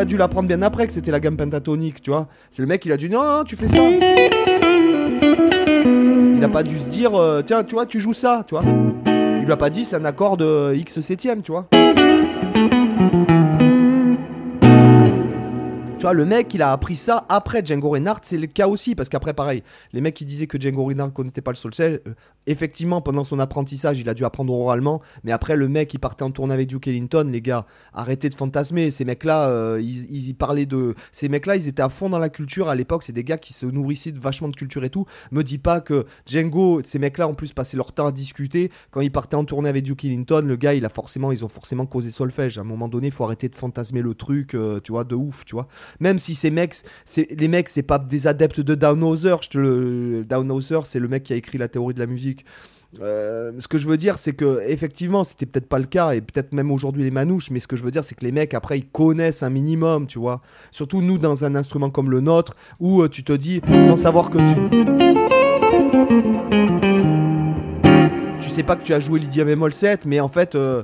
A 0.04 0.06
dû 0.06 0.18
l'apprendre 0.18 0.50
bien 0.50 0.62
après 0.62 0.86
que 0.86 0.92
c'était 0.92 1.12
la 1.12 1.22
gamme 1.22 1.38
pentatonique, 1.38 2.02
tu 2.02 2.10
vois. 2.10 2.28
C'est 2.52 2.62
le 2.62 2.68
mec, 2.68 2.86
il 2.86 2.92
a 2.92 2.98
dit 2.98 3.10
non, 3.10 3.46
tu 3.46 3.56
fais 3.56 3.70
ça. 3.70 3.90
Il 6.36 6.44
a 6.44 6.50
pas 6.50 6.62
dû 6.62 6.78
se 6.78 6.90
dire, 6.90 7.16
euh, 7.16 7.42
tiens, 7.42 7.64
tu 7.64 7.76
vois, 7.76 7.86
tu 7.86 8.02
joues 8.02 8.12
ça, 8.12 8.44
tu 8.46 8.54
vois. 8.54 8.66
Il 9.06 9.46
lui 9.46 9.52
a 9.52 9.56
pas 9.56 9.70
dit 9.70 9.86
c'est 9.86 9.96
un 9.96 10.04
accord 10.04 10.36
de 10.36 10.74
X 10.76 11.00
septième, 11.00 11.42
tu 11.42 11.54
vois. 11.54 11.70
Le 16.12 16.26
mec, 16.26 16.54
il 16.54 16.62
a 16.62 16.72
appris 16.72 16.96
ça 16.96 17.26
après 17.30 17.64
Django 17.64 17.92
Reinhardt, 17.92 18.22
c'est 18.24 18.38
le 18.38 18.48
cas 18.48 18.68
aussi, 18.68 18.96
parce 18.96 19.08
qu'après, 19.08 19.34
pareil, 19.34 19.64
les 19.94 20.02
mecs 20.02 20.16
qui 20.16 20.26
disaient 20.26 20.48
que 20.48 20.60
Django 20.60 20.84
Reinhardt 20.84 21.14
connaissait 21.14 21.42
pas 21.42 21.52
le 21.52 21.56
solfège, 21.56 22.02
euh, 22.08 22.14
effectivement, 22.48 23.02
pendant 23.02 23.24
son 23.24 23.40
apprentissage, 23.40 24.00
il 24.00 24.10
a 24.10 24.14
dû 24.14 24.26
apprendre 24.26 24.54
oralement, 24.54 25.02
mais 25.24 25.32
après, 25.32 25.56
le 25.56 25.70
mec, 25.70 25.94
il 25.94 26.00
partait 26.00 26.24
en 26.24 26.32
tournée 26.32 26.54
avec 26.54 26.68
Duke 26.68 26.88
Ellington, 26.88 27.30
les 27.32 27.42
gars, 27.42 27.66
arrêtez 27.94 28.30
de 28.30 28.36
fantasmer, 28.36 28.92
ces 28.92 29.06
mecs-là, 29.06 29.48
euh, 29.48 29.80
ils, 29.82 30.34
parlaient 30.34 30.66
de... 30.66 30.96
Ces 31.12 31.30
mecs-là, 31.30 31.56
ils 31.56 31.68
étaient 31.68 31.82
à 31.82 31.90
fond 31.90 32.10
dans 32.10 32.20
la 32.20 32.30
culture 32.30 32.68
à 32.68 32.76
l'époque, 32.76 33.04
c'est 33.04 33.14
des 33.14 33.24
gars 33.24 33.38
qui 33.38 33.54
se 33.54 33.66
nourrissaient 33.66 34.12
vachement 34.12 34.50
de 34.50 34.56
culture 34.56 34.84
et 34.84 34.90
tout. 34.90 35.06
Me 35.32 35.44
dis 35.44 35.60
pas 35.60 35.80
que 35.80 36.06
Django, 36.26 36.82
ces 36.84 37.00
mecs-là, 37.00 37.28
en 37.28 37.34
plus, 37.34 37.54
passaient 37.54 37.78
leur 37.78 37.94
temps 37.94 38.08
à 38.08 38.12
discuter, 38.12 38.72
quand 38.92 39.02
ils 39.02 39.12
partaient 39.12 39.36
en 39.36 39.46
tournée 39.46 39.70
avec 39.70 39.84
Duke 39.84 40.04
Ellington, 40.04 40.44
le 40.46 40.56
gars, 40.56 40.74
il 40.74 40.86
a 40.86 40.90
forcément, 40.90 41.32
ils 41.32 41.46
ont 41.46 41.50
forcément 41.50 41.86
causé 41.86 42.12
solfège. 42.12 42.58
À 42.58 42.62
un 42.62 42.66
moment 42.66 42.88
donné, 42.88 43.12
faut 43.12 43.24
arrêter 43.24 43.48
de 43.48 43.56
fantasmer 43.56 44.02
le 44.02 44.16
truc, 44.16 44.56
euh, 44.56 44.80
tu 44.82 44.92
vois, 44.92 45.04
de 45.04 45.16
ouf, 45.16 45.46
tu 45.46 45.56
vois. 45.56 45.68
Même 46.00 46.20
si 46.20 46.36
ces 46.36 46.52
mecs 46.52 46.76
les 47.18 47.48
mecs, 47.48 47.70
c'est 47.70 47.84
pas 47.84 48.00
des 48.00 48.28
adeptes 48.28 48.62
de 48.62 48.76
Downhauser. 48.76 49.36
Je 49.42 49.50
te 49.50 49.58
le, 49.58 50.26
Downhauser, 50.28 50.80
c'est 50.86 51.00
le 51.00 51.08
mec 51.08 51.24
qui 51.24 51.34
a 51.34 51.36
écrit 51.36 51.58
la 51.58 51.68
théorie 51.68 51.94
de 51.94 52.00
la 52.00 52.08
musique. 52.08 52.46
Euh, 53.02 53.52
ce 53.58 53.68
que 53.68 53.78
je 53.78 53.88
veux 53.88 53.98
dire, 53.98 54.18
c'est 54.18 54.34
que 54.34 54.62
effectivement, 54.68 55.24
c'était 55.24 55.46
peut-être 55.46 55.68
pas 55.68 55.80
le 55.80 55.86
cas, 55.86 56.14
et 56.14 56.22
peut-être 56.22 56.54
même 56.54 56.72
aujourd'hui 56.72 57.04
les 57.04 57.12
manouches, 57.12 57.50
mais 57.50 57.60
ce 57.60 57.68
que 57.68 57.76
je 57.76 57.84
veux 57.84 57.92
dire, 57.92 58.04
c'est 58.04 58.16
que 58.16 58.24
les 58.24 58.32
mecs, 58.32 58.54
après, 58.54 58.78
ils 58.80 58.86
connaissent 58.86 59.44
un 59.44 59.50
minimum, 59.50 60.08
tu 60.08 60.20
vois. 60.20 60.42
Surtout 60.72 61.02
nous, 61.02 61.18
dans 61.18 61.44
un 61.44 61.56
instrument 61.56 61.90
comme 61.90 62.12
le 62.12 62.22
nôtre, 62.22 62.56
où 62.80 63.02
euh, 63.02 63.10
tu 63.10 63.24
te 63.24 63.34
dis, 63.34 63.62
sans 63.82 63.96
savoir 63.96 64.30
que 64.30 64.38
tu. 64.38 64.44
Tu 68.40 68.50
sais 68.50 68.64
pas 68.64 68.76
que 68.76 68.84
tu 68.84 68.94
as 68.94 69.00
joué 69.00 69.20
Lydia 69.20 69.44
bémol 69.44 69.74
7, 69.74 70.06
mais 70.06 70.20
en 70.20 70.28
fait. 70.28 70.56
Euh, 70.56 70.84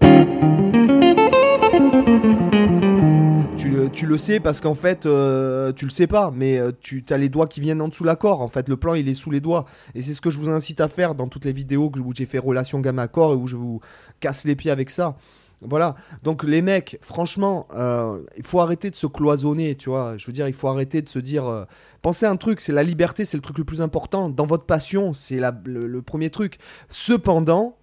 tu 3.87 4.05
le 4.05 4.17
sais 4.17 4.39
parce 4.39 4.61
qu'en 4.61 4.75
fait, 4.75 5.05
euh, 5.05 5.71
tu 5.73 5.85
le 5.85 5.91
sais 5.91 6.07
pas, 6.07 6.31
mais 6.33 6.57
euh, 6.57 6.71
tu 6.79 7.03
as 7.09 7.17
les 7.17 7.29
doigts 7.29 7.47
qui 7.47 7.61
viennent 7.61 7.81
en 7.81 7.87
dessous 7.87 8.03
l'accord. 8.03 8.41
En 8.41 8.49
fait, 8.49 8.67
le 8.67 8.77
plan, 8.77 8.93
il 8.93 9.07
est 9.07 9.15
sous 9.15 9.31
les 9.31 9.39
doigts. 9.39 9.65
Et 9.95 10.01
c'est 10.01 10.13
ce 10.13 10.21
que 10.21 10.29
je 10.29 10.37
vous 10.37 10.49
incite 10.49 10.81
à 10.81 10.87
faire 10.87 11.15
dans 11.15 11.27
toutes 11.27 11.45
les 11.45 11.53
vidéos 11.53 11.91
où 11.95 12.13
j'ai 12.13 12.25
fait 12.25 12.39
relation 12.39 12.79
gamme-accord 12.79 13.33
et 13.33 13.35
où 13.35 13.47
je 13.47 13.55
vous 13.55 13.79
casse 14.19 14.45
les 14.45 14.55
pieds 14.55 14.71
avec 14.71 14.89
ça. 14.89 15.17
Voilà. 15.61 15.95
Donc 16.23 16.43
les 16.43 16.61
mecs, 16.61 16.99
franchement, 17.01 17.67
euh, 17.75 18.21
il 18.37 18.43
faut 18.43 18.59
arrêter 18.59 18.89
de 18.89 18.95
se 18.95 19.07
cloisonner, 19.07 19.75
tu 19.75 19.89
vois. 19.89 20.17
Je 20.17 20.25
veux 20.25 20.33
dire, 20.33 20.47
il 20.47 20.53
faut 20.53 20.67
arrêter 20.67 21.01
de 21.01 21.09
se 21.09 21.19
dire. 21.19 21.67
pensez 22.01 22.25
à 22.25 22.31
un 22.31 22.37
truc, 22.37 22.59
c'est 22.59 22.71
la 22.71 22.83
liberté, 22.83 23.25
c'est 23.25 23.37
le 23.37 23.41
truc 23.41 23.57
le 23.57 23.65
plus 23.65 23.81
important. 23.81 24.29
Dans 24.29 24.45
votre 24.45 24.65
passion, 24.65 25.13
c'est 25.13 25.39
le, 25.65 26.01
premier 26.01 26.29
truc. 26.29 26.59
Cependant, 26.89 27.78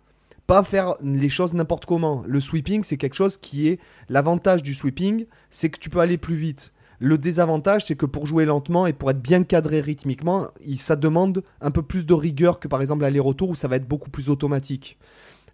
pas 0.46 0.62
faire 0.62 0.94
les 1.02 1.28
choses 1.28 1.54
n'importe 1.54 1.86
comment. 1.86 2.22
Le 2.26 2.40
sweeping, 2.40 2.84
c'est 2.84 2.96
quelque 2.96 3.14
chose 3.14 3.36
qui 3.36 3.68
est 3.68 3.80
l'avantage 4.08 4.62
du 4.62 4.74
sweeping, 4.74 5.26
c'est 5.50 5.68
que 5.68 5.78
tu 5.78 5.90
peux 5.90 6.00
aller 6.00 6.18
plus 6.18 6.36
vite. 6.36 6.72
Le 6.98 7.18
désavantage, 7.18 7.84
c'est 7.84 7.96
que 7.96 8.06
pour 8.06 8.26
jouer 8.26 8.46
lentement 8.46 8.86
et 8.86 8.92
pour 8.92 9.10
être 9.10 9.20
bien 9.20 9.42
cadré 9.42 9.80
rythmiquement, 9.80 10.48
ça 10.78 10.96
demande 10.96 11.42
un 11.60 11.70
peu 11.70 11.82
plus 11.82 12.06
de 12.06 12.14
rigueur 12.14 12.58
que 12.58 12.68
par 12.68 12.80
exemple 12.80 13.02
l'aller-retour 13.02 13.50
où 13.50 13.54
ça 13.54 13.68
va 13.68 13.76
être 13.76 13.88
beaucoup 13.88 14.08
plus 14.08 14.30
automatique. 14.30 14.98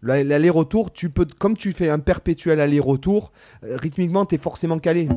L'aller-retour, 0.02 0.92
tu 0.92 1.10
peux, 1.10 1.26
comme 1.38 1.56
tu 1.56 1.72
fais 1.72 1.88
un 1.88 2.00
perpétuel 2.00 2.60
aller-retour, 2.60 3.32
euh, 3.64 3.76
rythmiquement, 3.76 4.26
tu 4.26 4.34
es 4.34 4.38
forcément 4.38 4.80
calé. 4.80 5.08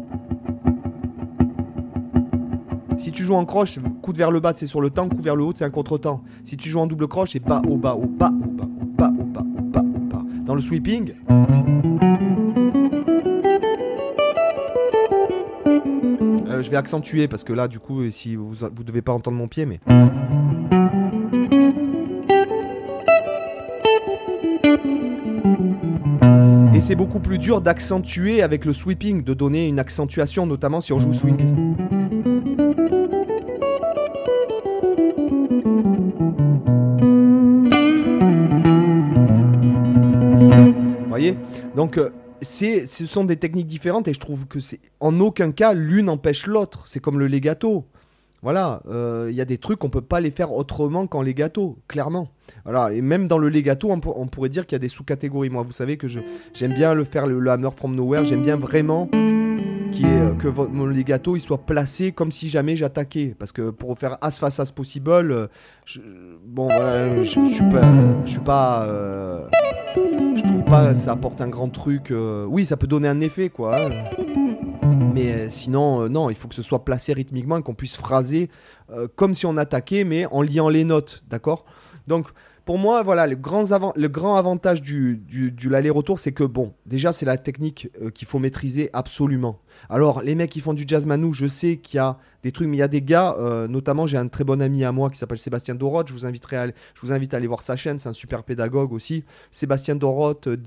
Si 2.99 3.11
tu 3.11 3.23
joues 3.23 3.33
en 3.33 3.45
croche, 3.45 3.79
coup 4.01 4.13
de 4.13 4.17
vers 4.17 4.31
le 4.31 4.39
bas, 4.39 4.53
c'est 4.55 4.67
sur 4.67 4.81
le 4.81 4.91
temps, 4.91 5.09
coup 5.09 5.21
vers 5.21 5.35
le 5.35 5.43
haut, 5.43 5.53
c'est 5.55 5.65
un 5.65 5.71
contre-temps. 5.71 6.23
Si 6.43 6.55
tu 6.55 6.69
joues 6.69 6.79
en 6.79 6.87
double 6.87 7.07
croche, 7.07 7.31
c'est 7.31 7.39
bas, 7.39 7.61
au 7.67 7.77
bas, 7.77 7.95
au 7.95 8.05
bas, 8.05 8.31
au 8.31 8.47
bas, 8.47 8.67
au 8.67 8.67
bas, 8.67 8.67
au 8.67 8.95
bas, 8.95 8.95
au 8.95 8.95
bas, 8.95 9.11
au 9.11 9.13
bas. 9.13 9.14
Dans 10.45 10.53
le 10.53 10.61
sweeping. 10.61 11.13
Euh, 16.47 16.61
je 16.61 16.69
vais 16.69 16.77
accentuer 16.77 17.27
parce 17.27 17.43
que 17.43 17.51
là, 17.51 17.67
du 17.67 17.79
coup, 17.79 18.09
si 18.11 18.35
vous, 18.35 18.53
vous 18.53 18.83
devez 18.83 19.01
pas 19.01 19.11
entendre 19.11 19.37
mon 19.37 19.47
pied, 19.47 19.65
mais. 19.65 19.79
Et 26.75 26.79
c'est 26.79 26.95
beaucoup 26.95 27.19
plus 27.19 27.39
dur 27.39 27.61
d'accentuer 27.61 28.43
avec 28.43 28.65
le 28.65 28.73
sweeping, 28.73 29.23
de 29.23 29.33
donner 29.33 29.67
une 29.67 29.79
accentuation, 29.79 30.45
notamment 30.45 30.79
si 30.79 30.93
on 30.93 30.99
joue 30.99 31.13
swing. 31.13 31.74
Donc, 41.75 41.97
euh, 41.97 42.09
c'est, 42.41 42.85
ce 42.85 43.05
sont 43.05 43.23
des 43.23 43.37
techniques 43.37 43.67
différentes 43.67 44.07
et 44.07 44.13
je 44.13 44.19
trouve 44.19 44.45
que 44.47 44.59
c'est 44.59 44.79
en 44.99 45.19
aucun 45.19 45.51
cas 45.51 45.73
l'une 45.73 46.09
empêche 46.09 46.47
l'autre. 46.47 46.83
C'est 46.87 46.99
comme 46.99 47.19
le 47.19 47.27
legato. 47.27 47.85
Voilà, 48.41 48.83
euh, 48.87 49.29
il 49.31 49.35
y 49.35 49.41
a 49.41 49.45
des 49.45 49.57
trucs, 49.57 49.83
on 49.83 49.89
peut 49.89 50.01
pas 50.01 50.19
les 50.19 50.29
faire 50.29 50.51
autrement 50.53 51.07
qu'en 51.07 51.23
legato, 51.23 51.79
clairement. 51.87 52.27
Voilà, 52.63 52.93
et 52.93 53.01
même 53.01 53.27
dans 53.27 53.39
le 53.39 53.49
legato, 53.49 53.89
on, 53.89 53.99
pour- 53.99 54.19
on 54.19 54.27
pourrait 54.27 54.49
dire 54.49 54.67
qu'il 54.67 54.75
y 54.75 54.77
a 54.77 54.79
des 54.79 54.87
sous-catégories. 54.89 55.49
Moi, 55.49 55.63
vous 55.63 55.71
savez 55.71 55.97
que 55.97 56.07
j'aime 56.07 56.73
bien 56.75 56.93
le 56.93 57.05
faire, 57.05 57.25
le, 57.25 57.49
hammer 57.49 57.69
from 57.75 57.95
nowhere, 57.95 58.23
j'aime 58.23 58.43
bien 58.43 58.55
vraiment 58.55 59.09
euh, 59.13 60.33
que 60.35 60.47
mon 60.47 60.85
legato 60.85 61.35
il 61.35 61.39
soit 61.39 61.65
placé 61.65 62.11
comme 62.11 62.31
si 62.31 62.49
jamais 62.49 62.75
j'attaquais. 62.75 63.33
Parce 63.39 63.51
que 63.51 63.71
pour 63.71 63.97
faire 63.97 64.19
as 64.21 64.37
face 64.37 64.59
as 64.59 64.71
possible, 64.71 65.49
je- 65.85 66.01
bon 66.45 66.65
voilà, 66.65 67.23
je, 67.23 67.45
je 67.45 68.29
suis 68.29 68.39
pas, 68.41 68.75
je 70.35 70.43
trouve 70.43 70.63
pas 70.63 70.93
ça 70.95 71.11
apporte 71.13 71.41
un 71.41 71.47
grand 71.47 71.69
truc. 71.69 72.11
euh, 72.11 72.45
oui, 72.45 72.65
ça 72.65 72.77
peut 72.77 72.87
donner 72.87 73.07
un 73.07 73.19
effet 73.21 73.49
quoi. 73.49 73.77
hein. 73.77 73.89
Mais 75.13 75.31
euh, 75.31 75.49
sinon, 75.49 76.03
euh, 76.03 76.09
non, 76.09 76.29
il 76.29 76.35
faut 76.35 76.47
que 76.47 76.55
ce 76.55 76.61
soit 76.61 76.83
placé 76.83 77.13
rythmiquement 77.13 77.61
qu'on 77.61 77.73
puisse 77.73 77.95
phraser 77.97 78.49
comme 79.15 79.33
si 79.33 79.47
on 79.47 79.57
attaquait, 79.57 80.03
mais 80.03 80.27
en 80.27 80.43
liant 80.43 80.69
les 80.69 80.83
notes, 80.83 81.23
d'accord? 81.27 81.65
Donc, 82.07 82.27
pour 82.65 82.79
moi, 82.79 83.03
voilà, 83.03 83.27
le, 83.27 83.35
grand 83.35 84.35
avantage 84.35 84.81
du, 84.81 85.17
du, 85.17 85.51
du 85.51 85.69
l'aller-retour, 85.69 86.17
c'est 86.17 86.31
que, 86.31 86.43
bon, 86.43 86.73
déjà, 86.87 87.13
c'est 87.13 87.25
la 87.25 87.37
technique 87.37 87.89
euh, 88.01 88.09
qu'il 88.09 88.27
faut 88.27 88.39
maîtriser 88.39 88.89
absolument. 88.91 89.59
Alors, 89.87 90.23
les 90.23 90.33
mecs 90.33 90.49
qui 90.49 90.61
font 90.61 90.73
du 90.73 90.83
jazz 90.87 91.05
manou, 91.05 91.31
je 91.31 91.45
sais 91.45 91.77
qu'il 91.77 91.97
y 91.97 91.99
a 91.99 92.17
des 92.41 92.51
trucs, 92.51 92.67
mais 92.67 92.77
il 92.77 92.79
y 92.79 92.83
a 92.83 92.87
des 92.87 93.03
gars, 93.03 93.35
euh, 93.37 93.67
notamment, 93.67 94.07
j'ai 94.07 94.17
un 94.17 94.27
très 94.27 94.43
bon 94.43 94.63
ami 94.63 94.83
à 94.83 94.91
moi 94.91 95.11
qui 95.11 95.19
s'appelle 95.19 95.37
Sébastien 95.37 95.75
Doroth, 95.75 96.07
je 96.07 96.13
vous, 96.13 96.25
inviterai 96.25 96.73
je 96.95 97.01
vous 97.01 97.11
invite 97.11 97.35
à 97.35 97.37
aller 97.37 97.47
voir 97.47 97.61
sa 97.61 97.75
chaîne, 97.75 97.99
c'est 97.99 98.09
un 98.09 98.13
super 98.13 98.43
pédagogue 98.43 98.93
aussi. 98.93 99.23
Sébastien 99.51 99.95
Doroth, 99.95 100.47
euh, 100.47 100.57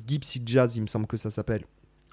Jazz, 0.47 0.77
il 0.77 0.83
me 0.83 0.87
semble 0.87 1.09
que 1.09 1.17
ça 1.17 1.33
s'appelle. 1.33 1.65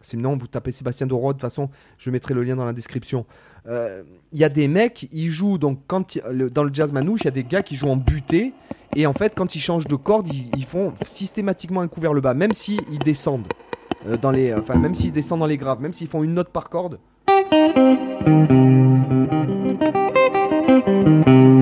Sinon, 0.02 0.38
vous 0.38 0.48
tapez 0.48 0.72
Sébastien 0.72 1.08
Doroth, 1.08 1.38
de 1.38 1.42
toute 1.42 1.42
façon, 1.42 1.70
je 1.98 2.12
mettrai 2.12 2.36
le 2.36 2.44
lien 2.44 2.56
dans 2.56 2.66
la 2.66 2.74
description. 2.74 3.26
Euh, 3.68 4.04
Il 4.34 4.40
y 4.40 4.44
a 4.44 4.50
des 4.50 4.68
mecs, 4.68 5.08
ils 5.12 5.30
jouent, 5.30 5.58
donc 5.58 5.80
quand 5.88 6.20
dans 6.52 6.64
le 6.64 6.70
jazz 6.72 6.92
manouche, 6.92 7.22
il 7.22 7.26
y 7.26 7.28
a 7.30 7.32
des 7.32 7.44
gars 7.44 7.64
qui 7.64 7.76
jouent 7.76 7.90
en 7.90 7.96
buté, 7.96 8.54
et 8.96 9.06
en 9.06 9.14
fait, 9.14 9.34
quand 9.36 9.56
ils 9.56 9.60
changent 9.60 9.88
de 9.88 9.96
corde, 9.96 10.30
ils, 10.34 10.66
font 10.66 10.94
systématiquement 11.06 11.82
un 11.82 11.88
coup 11.88 12.00
vers 12.00 12.14
le 12.14 12.22
bas, 12.22 12.34
même 12.34 12.54
s'ils 12.54 13.00
descendent. 13.00 13.48
euh, 14.08 14.18
dans 14.18 14.32
les, 14.32 14.54
enfin, 14.54 14.76
même 14.76 14.94
descendent 14.94 15.42
dans 15.42 15.46
les 15.46 15.58
graves, 15.58 15.82
même 15.82 15.92
s'ils 15.92 16.08
font 16.08 16.24
une 16.24 16.34
note 16.34 16.50
par 16.50 16.70
corde. 16.70 17.00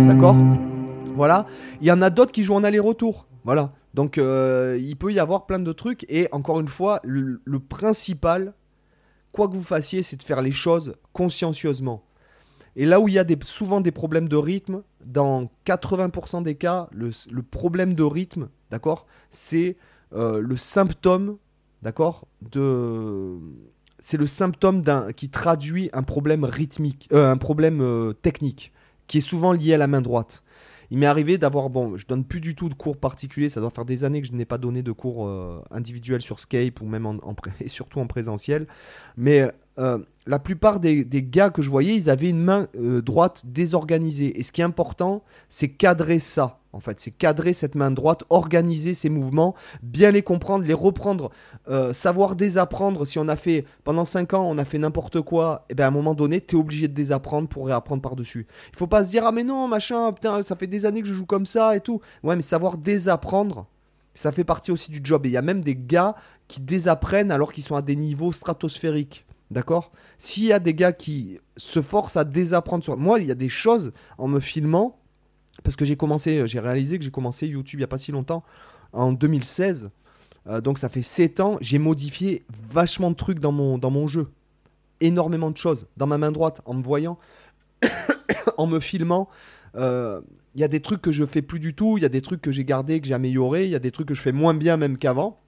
D'accord? 0.08 0.36
Voilà. 1.16 1.48
Il 1.82 1.88
y 1.88 1.92
en 1.92 2.02
a 2.04 2.12
d'autres 2.12 2.32
qui 2.32 2.44
jouent 2.44 2.56
en 2.56 2.64
aller-retour. 2.64 3.28
Voilà. 3.44 3.74
Donc, 3.96 4.18
euh, 4.18 4.78
il 4.80 4.96
peut 4.96 5.12
y 5.12 5.20
avoir 5.20 5.48
plein 5.48 5.60
de 5.60 5.72
trucs. 5.72 6.06
Et 6.10 6.28
encore 6.32 6.60
une 6.60 6.68
fois, 6.68 7.00
le 7.04 7.60
principal, 7.60 8.54
quoi 9.32 9.48
que 9.48 9.54
vous 9.54 9.64
fassiez, 9.64 10.04
c'est 10.04 10.18
de 10.18 10.24
faire 10.24 10.42
les 10.42 10.52
choses 10.52 10.96
consciencieusement. 11.14 12.04
Et 12.76 12.86
là 12.86 13.00
où 13.00 13.08
il 13.08 13.14
y 13.14 13.20
a 13.20 13.26
souvent 13.44 13.82
des 13.82 13.92
problèmes 13.92 14.28
de 14.28 14.36
rythme, 14.36 14.84
dans 15.06 15.50
80% 15.66 16.44
des 16.44 16.56
cas, 16.56 16.90
le, 16.92 17.12
problème 17.42 17.94
de 17.94 18.04
rythme, 18.04 18.50
d'accord, 18.72 19.06
c'est 19.30 19.78
euh, 20.14 20.40
le 20.40 20.58
symptôme, 20.58 21.38
d'accord, 21.84 22.28
de, 22.52 23.38
c'est 24.00 24.18
le 24.18 24.28
symptôme 24.28 24.84
qui 25.16 25.30
traduit 25.30 25.90
un 25.94 26.04
problème 26.04 26.46
rythmique, 26.46 27.08
euh, 27.12 27.32
un 27.32 27.38
problème 27.38 27.82
euh, 27.82 28.14
technique, 28.14 28.72
qui 29.08 29.20
est 29.20 29.22
souvent 29.22 29.52
lié 29.52 29.76
à 29.76 29.78
la 29.78 29.88
main 29.88 30.02
droite. 30.02 30.44
Il 30.90 30.98
m'est 30.98 31.06
arrivé 31.06 31.38
d'avoir, 31.38 31.70
bon, 31.70 31.98
je 31.98 32.06
donne 32.08 32.24
plus 32.24 32.42
du 32.42 32.56
tout 32.56 32.70
de 32.70 32.76
cours 32.76 32.98
particuliers, 32.98 33.50
ça 33.50 33.62
doit 33.62 33.72
faire 33.72 33.86
des 33.86 34.04
années 34.04 34.22
que 34.22 34.28
je 34.28 34.34
n'ai 34.34 34.46
pas 34.46 34.58
donné 34.58 34.84
de 34.84 34.92
cours 34.92 35.28
individuels 35.72 36.22
sur 36.22 36.40
Skype 36.40 36.82
ou 36.82 36.86
même 36.86 37.08
en, 37.08 37.18
et 37.62 37.68
surtout 37.70 38.00
en 38.00 38.06
présentiel. 38.06 38.68
Mais 39.18 39.52
euh, 39.80 40.00
la 40.26 40.40
plupart 40.40 40.80
des, 40.80 41.06
gars 41.06 41.50
que 41.50 41.62
je 41.62 41.70
voyais, 41.70 41.96
ils 41.96 42.10
avaient 42.10 42.30
une 42.30 42.44
main 42.44 42.68
euh, 42.80 43.02
droite 43.02 43.44
désorganisée. 43.46 44.40
Et 44.40 44.44
ce 44.44 44.52
qui 44.52 44.62
est 44.62 44.64
important, 44.64 45.24
c'est 45.50 45.70
cadrer 45.70 46.20
ça. 46.20 46.60
En 46.72 46.80
fait, 46.80 47.00
c'est 47.00 47.12
cadrer 47.12 47.54
cette 47.54 47.76
main 47.76 47.92
droite, 47.92 48.24
organiser 48.30 48.94
ses 48.96 49.10
mouvements, 49.10 49.54
bien 49.84 50.10
les 50.12 50.24
comprendre, 50.24 50.66
les 50.66 50.74
reprendre, 50.74 51.30
euh, 51.70 51.94
savoir 51.94 52.36
désapprendre. 52.36 53.06
Si 53.06 53.20
on 53.20 53.28
a 53.28 53.36
fait 53.36 53.66
pendant 53.84 54.06
5 54.06 54.34
ans, 54.34 54.50
on 54.50 54.58
a 54.58 54.66
fait 54.66 54.80
n'importe 54.80 55.22
quoi, 55.22 55.66
et 55.70 55.76
ben 55.76 55.86
à 55.86 55.88
un 55.90 55.92
moment 55.92 56.16
donné, 56.16 56.42
tu 56.42 56.56
es 56.56 56.60
obligé 56.60 56.88
de 56.88 56.94
désapprendre 56.94 57.48
pour 57.48 57.68
réapprendre 57.68 58.02
par-dessus. 58.02 58.48
Il 58.72 58.78
faut 58.78 58.88
pas 58.88 59.06
se 59.06 59.12
dire 59.12 59.24
ah 59.26 59.32
mais 59.32 59.44
non 59.44 59.68
machin, 59.68 60.12
putain, 60.14 60.42
ça 60.42 60.56
fait 60.56 60.66
des 60.66 60.88
années 60.88 61.02
que 61.02 61.08
je 61.08 61.14
joue 61.14 61.28
comme 61.28 61.46
ça 61.46 61.76
et 61.76 61.80
tout. 61.80 62.02
Ouais, 62.24 62.36
mais 62.36 62.42
savoir 62.42 62.80
désapprendre, 62.80 63.68
ça 64.16 64.32
fait 64.32 64.44
partie 64.44 64.72
aussi 64.72 64.90
du 64.90 65.02
job. 65.04 65.26
Et 65.26 65.30
il 65.30 65.34
y 65.34 65.38
a 65.38 65.44
même 65.44 65.62
des 65.62 65.76
gars 65.76 66.16
qui 66.48 66.60
désapprennent 66.60 67.32
alors 67.32 67.54
qu'ils 67.54 67.64
sont 67.64 67.76
à 67.76 67.84
des 67.84 67.96
niveaux 67.96 68.32
stratosphériques. 68.32 69.26
D'accord? 69.54 69.92
S'il 70.18 70.46
y 70.46 70.54
a 70.54 70.60
des 70.60 70.74
gars 70.74 70.92
qui 70.92 71.40
se 71.58 71.82
forcent 71.82 72.18
à 72.18 72.24
désapprendre 72.26 72.84
sur. 72.84 72.98
Moi, 72.98 73.20
il 73.20 73.28
y 73.28 73.32
a 73.32 73.36
des 73.36 73.50
choses 73.50 73.94
en 74.18 74.28
me 74.28 74.40
filmant, 74.40 75.00
parce 75.64 75.76
que 75.76 75.86
j'ai 75.86 75.96
commencé, 75.96 76.46
j'ai 76.48 76.60
réalisé 76.60 76.98
que 76.98 77.06
j'ai 77.06 77.12
commencé 77.12 77.48
YouTube 77.48 77.80
il 77.80 77.82
n'y 77.82 77.86
a 77.86 77.88
pas 77.88 78.00
si 78.00 78.12
longtemps, 78.12 78.44
en 78.92 79.14
2016. 79.14 79.92
Euh, 80.48 80.60
donc 80.60 80.80
ça 80.80 80.90
fait 80.90 81.04
7 81.04 81.40
ans, 81.40 81.58
j'ai 81.62 81.80
modifié 81.80 82.44
vachement 82.72 83.12
de 83.12 83.16
trucs 83.16 83.40
dans 83.40 83.52
mon, 83.52 83.78
dans 83.78 83.92
mon 83.92 84.08
jeu. 84.08 84.28
Énormément 85.00 85.52
de 85.52 85.58
choses. 85.58 85.86
Dans 85.96 86.08
ma 86.08 86.18
main 86.18 86.32
droite, 86.32 86.62
en 86.66 86.74
me 86.74 86.84
voyant, 86.84 87.18
en 88.58 88.68
me 88.68 88.80
filmant. 88.80 89.30
euh, 89.76 90.20
Il 90.56 90.62
y 90.62 90.64
a 90.64 90.68
des 90.68 90.82
trucs 90.82 91.02
que 91.02 91.12
je 91.12 91.26
fais 91.26 91.42
plus 91.42 91.60
du 91.60 91.76
tout, 91.76 91.98
il 91.98 92.02
y 92.02 92.06
a 92.06 92.10
des 92.10 92.22
trucs 92.22 92.42
que 92.42 92.52
j'ai 92.52 92.66
gardés, 92.66 93.00
que 93.00 93.08
j'ai 93.08 93.14
améliorés, 93.14 93.66
il 93.66 93.70
y 93.70 93.76
a 93.76 93.80
des 93.80 93.92
trucs 93.92 94.08
que 94.08 94.14
je 94.16 94.22
fais 94.22 94.32
moins 94.32 94.54
bien 94.54 94.78
même 94.78 94.98
qu'avant, 94.98 95.40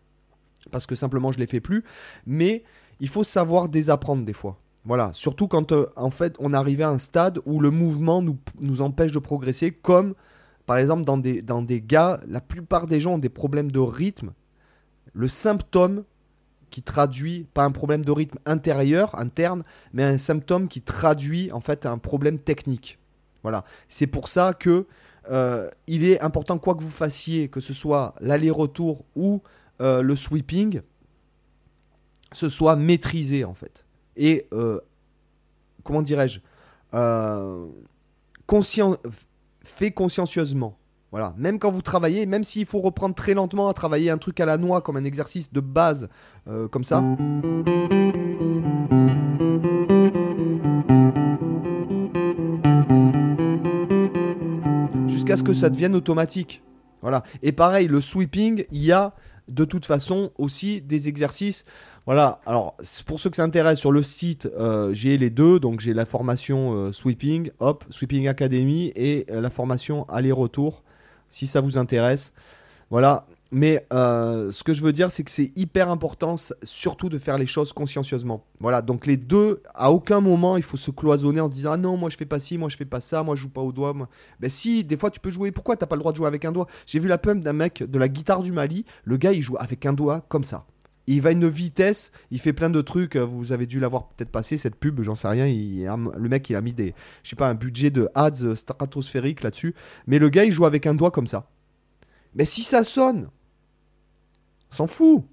parce 0.71 0.85
que 0.85 0.95
simplement 0.95 1.31
je 1.31 1.39
les 1.39 1.47
fais 1.47 1.59
plus. 1.59 1.83
Mais 2.25 2.63
il 2.99 3.07
faut 3.07 3.23
savoir 3.23 3.69
désapprendre 3.69 4.23
des 4.23 4.33
fois. 4.33 4.57
Voilà, 4.85 5.11
surtout 5.13 5.47
quand 5.47 5.71
euh, 5.71 5.87
en 5.95 6.11
fait 6.11 6.35
on 6.39 6.53
arrive 6.53 6.81
à 6.81 6.89
un 6.89 6.99
stade 6.99 7.39
où 7.45 7.59
le 7.59 7.71
mouvement 7.71 8.21
nous, 8.21 8.81
empêche 8.81 9.11
de 9.11 9.19
progresser, 9.19 9.71
comme 9.71 10.13
par 10.65 10.77
exemple 10.77 11.03
dans 11.05 11.17
des, 11.17 11.41
dans 11.41 11.61
des 11.61 11.81
gars, 11.81 12.19
la 12.27 12.41
plupart 12.41 12.85
des 12.85 12.99
gens 12.99 13.13
ont 13.13 13.19
des 13.19 13.29
problèmes 13.29 13.71
de 13.71 13.79
rythme. 13.79 14.33
Le 15.13 15.27
symptôme 15.27 16.03
qui 16.69 16.81
traduit, 16.81 17.47
pas 17.53 17.63
un 17.63 17.71
problème 17.71 18.03
de 18.03 18.11
rythme 18.11 18.37
intérieur, 18.45 19.17
interne, 19.17 19.63
mais 19.93 20.03
un 20.03 20.17
symptôme 20.17 20.67
qui 20.67 20.81
traduit 20.81 21.51
en 21.51 21.61
fait 21.61 21.85
un 21.85 21.97
problème 21.97 22.37
technique. 22.37 22.99
Voilà, 23.43 23.63
c'est 23.87 24.07
pour 24.07 24.27
ça 24.27 24.53
que 24.53 24.85
euh, 25.31 25.69
il 25.87 26.03
est 26.03 26.19
important, 26.21 26.57
quoi 26.57 26.75
que 26.75 26.83
vous 26.83 26.89
fassiez, 26.89 27.47
que 27.47 27.59
ce 27.59 27.73
soit 27.73 28.13
l'aller-retour 28.19 29.05
ou 29.15 29.41
euh, 29.81 30.01
le 30.01 30.15
sweeping, 30.15 30.81
ce 32.32 32.50
soit 32.50 32.75
maîtrisé 32.75 33.46
en 33.46 33.53
fait. 33.53 33.86
Et 34.17 34.48
euh, 34.53 34.79
comment 35.84 36.01
dirais-je 36.01 36.39
euh, 36.94 37.67
fait 39.63 39.91
consciencieusement. 39.91 40.77
Voilà, 41.12 41.34
même 41.38 41.60
quand 41.60 41.72
vous 41.72 41.82
travaillez, 41.82 42.25
même 42.25 42.44
s'il 42.44 42.65
faut 42.65 42.82
reprendre 42.82 43.15
très 43.15 43.34
lentement 43.34 43.70
à 43.70 43.74
travailler 43.74 44.10
un 44.10 44.17
truc 44.17 44.39
à 44.39 44.46
la 44.46 44.58
noix 44.58 44.82
comme 44.82 44.98
un 44.98 45.03
exercice 45.03 45.51
de 45.51 45.62
base, 45.62 46.10
euh, 46.48 46.67
comme 46.67 46.84
ça. 46.84 47.01
Jusqu'à 55.08 55.38
ce 55.38 55.44
que 55.44 55.53
ça 55.53 55.70
devienne 55.70 55.96
automatique. 55.96 56.62
Voilà. 57.01 57.24
Et 57.41 57.51
pareil, 57.51 57.88
le 57.88 58.01
sweeping, 58.01 58.65
il 58.72 58.84
y 58.84 58.91
a 58.91 59.13
de 59.48 59.63
toute 59.63 59.86
façon 59.86 60.32
aussi 60.38 60.82
des 60.82 61.08
exercices. 61.08 61.65
Voilà, 62.05 62.39
alors 62.45 62.75
pour 63.07 63.19
ceux 63.19 63.31
que 63.31 63.35
ça 63.35 63.43
intéresse, 63.43 63.79
sur 63.79 63.91
le 63.91 64.03
site, 64.03 64.47
euh, 64.59 64.93
j'ai 64.93 65.17
les 65.17 65.31
deux. 65.31 65.59
Donc 65.59 65.79
j'ai 65.79 65.93
la 65.93 66.05
formation 66.05 66.74
euh, 66.74 66.91
Sweeping, 66.91 67.50
hop, 67.59 67.83
Sweeping 67.89 68.27
Academy 68.27 68.91
et 68.95 69.25
euh, 69.31 69.41
la 69.41 69.50
formation 69.50 70.07
Aller-Retour, 70.07 70.83
si 71.29 71.47
ça 71.47 71.62
vous 71.62 71.79
intéresse. 71.79 72.31
Voilà, 72.91 73.25
mais 73.51 73.83
ce 73.89 74.63
que 74.63 74.75
je 74.75 74.83
veux 74.83 74.93
dire, 74.93 75.12
c'est 75.12 75.24
que 75.24 75.31
c'est 75.31 75.51
hyper 75.55 75.89
important, 75.89 76.35
surtout 76.62 77.09
de 77.09 77.17
faire 77.17 77.39
les 77.39 77.47
choses 77.47 77.74
consciencieusement. 77.74 78.45
Voilà, 78.59 78.83
donc 78.83 79.07
les 79.07 79.17
deux, 79.17 79.63
à 79.74 79.91
aucun 79.91 80.21
moment 80.21 80.55
il 80.57 80.62
faut 80.62 80.77
se 80.77 80.91
cloisonner 80.91 81.41
en 81.41 81.50
se 81.50 81.55
disant 81.55 81.71
Ah 81.71 81.77
non, 81.77 81.97
moi 81.97 82.12
je 82.12 82.17
fais 82.17 82.25
pas 82.25 82.38
ci, 82.38 82.59
moi 82.59 82.69
je 82.69 82.77
fais 82.77 82.85
pas 82.85 83.00
ça, 83.00 83.24
moi 83.24 83.35
je 83.35 83.41
joue 83.41 83.50
pas 83.50 83.62
au 83.62 83.71
doigt. 83.71 83.93
Moi... 83.93 84.07
Ben 84.39 84.51
si, 84.51 84.83
des 84.83 84.97
fois 84.97 85.09
tu 85.09 85.19
peux 85.19 85.31
jouer. 85.31 85.51
Pourquoi 85.51 85.75
t'as 85.75 85.88
pas 85.88 85.95
le 85.95 86.01
droit 86.01 86.12
de 86.12 86.17
jouer 86.17 86.27
avec 86.27 86.45
un 86.45 86.51
doigt? 86.51 86.67
J'ai 86.85 87.00
vu 87.00 87.07
la 87.07 87.17
pump 87.17 87.43
d'un 87.43 87.53
mec 87.53 87.83
de 87.83 87.97
la 87.97 88.07
guitare 88.07 88.43
du 88.43 88.51
Mali, 88.51 88.85
le 89.03 89.17
gars 89.17 89.31
il 89.31 89.41
joue 89.41 89.57
avec 89.57 89.88
un 89.88 89.93
doigt 89.93 90.24
comme 90.29 90.43
ça. 90.43 90.65
Il 91.07 91.21
va 91.21 91.29
à 91.29 91.31
une 91.33 91.47
vitesse, 91.47 92.12
il 92.31 92.39
fait 92.39 92.53
plein 92.53 92.69
de 92.69 92.81
trucs. 92.81 93.15
euh, 93.15 93.25
Vous 93.25 93.51
avez 93.51 93.67
dû 93.67 93.79
l'avoir 93.79 94.09
peut-être 94.09 94.31
passé 94.31 94.57
cette 94.57 94.75
pub, 94.75 95.01
j'en 95.03 95.15
sais 95.15 95.27
rien. 95.27 95.45
le 95.45 96.29
mec, 96.29 96.50
il 96.50 96.55
a 96.55 96.62
mis 96.62 96.74
des, 96.74 96.95
je 97.24 97.29
sais 97.29 97.35
pas, 97.35 97.47
un 97.47 97.53
budget 97.53 97.91
de 97.91 98.09
ads 98.15 98.43
euh, 98.43 98.55
stratosphérique 98.55 99.43
là-dessus. 99.43 99.75
Mais 100.07 100.19
le 100.19 100.29
gars, 100.29 100.45
il 100.45 100.51
joue 100.51 100.65
avec 100.65 100.88
un 100.88 100.95
doigt 100.95 101.12
comme 101.12 101.27
ça. 101.27 101.47
Mais 102.33 102.45
si 102.45 102.63
ça 102.63 102.83
sonne, 102.83 103.29
on 104.71 104.75
s'en 104.75 104.88
fout. 104.88 105.24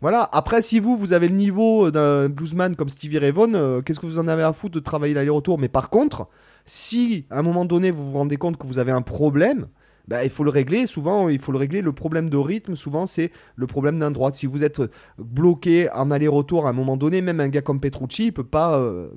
Voilà. 0.00 0.28
Après, 0.32 0.62
si 0.62 0.80
vous, 0.80 0.96
vous 0.96 1.12
avez 1.12 1.28
le 1.28 1.36
niveau 1.36 1.92
d'un 1.92 2.28
bluesman 2.28 2.74
comme 2.74 2.88
Stevie 2.88 3.18
Ray 3.18 3.30
Vaughan, 3.30 3.54
euh, 3.54 3.80
qu'est-ce 3.82 4.00
que 4.00 4.06
vous 4.06 4.18
en 4.18 4.26
avez 4.26 4.42
à 4.42 4.52
foutre 4.52 4.74
de 4.74 4.80
travailler 4.80 5.14
l'aller-retour? 5.14 5.60
Mais 5.60 5.68
par 5.68 5.90
contre, 5.90 6.28
si 6.64 7.24
à 7.30 7.38
un 7.38 7.42
moment 7.42 7.64
donné 7.64 7.92
vous 7.92 8.10
vous 8.10 8.18
rendez 8.18 8.36
compte 8.36 8.56
que 8.56 8.66
vous 8.66 8.80
avez 8.80 8.90
un 8.90 9.02
problème, 9.02 9.68
bah, 10.08 10.24
il 10.24 10.30
faut 10.30 10.44
le 10.44 10.50
régler. 10.50 10.86
Souvent, 10.86 11.28
il 11.28 11.38
faut 11.38 11.52
le 11.52 11.58
régler. 11.58 11.80
Le 11.80 11.92
problème 11.92 12.28
de 12.28 12.36
rythme, 12.36 12.74
souvent, 12.74 13.06
c'est 13.06 13.30
le 13.56 13.66
problème 13.66 13.98
d'un 13.98 14.10
droite. 14.10 14.34
Si 14.34 14.46
vous 14.46 14.64
êtes 14.64 14.82
bloqué 15.18 15.90
en 15.90 16.10
aller-retour 16.10 16.66
à 16.66 16.70
un 16.70 16.72
moment 16.72 16.96
donné, 16.96 17.22
même 17.22 17.40
un 17.40 17.48
gars 17.48 17.62
comme 17.62 17.80
Petrucci, 17.80 18.26
il 18.26 18.32
peut 18.32 18.44
pas, 18.44 18.78
euh, 18.78 19.08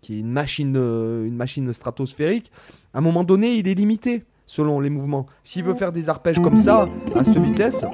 qui 0.00 0.16
est 0.16 0.20
une 0.20 0.30
machine, 0.30 0.74
euh, 0.76 1.26
une 1.26 1.36
machine 1.36 1.72
stratosphérique, 1.72 2.52
à 2.92 2.98
un 2.98 3.00
moment 3.00 3.24
donné, 3.24 3.54
il 3.54 3.68
est 3.68 3.74
limité 3.74 4.24
selon 4.46 4.80
les 4.80 4.90
mouvements. 4.90 5.26
S'il 5.42 5.64
veut 5.64 5.74
faire 5.74 5.92
des 5.92 6.08
arpèges 6.08 6.40
comme 6.40 6.58
ça, 6.58 6.88
à 7.14 7.24
cette 7.24 7.38
vitesse, 7.38 7.84